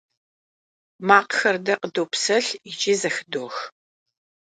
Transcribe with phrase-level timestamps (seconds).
[1.07, 3.55] Makhxer de khıdopselh yiç'i zexıdox.